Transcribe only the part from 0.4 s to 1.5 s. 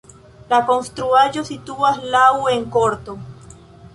La konstruaĵo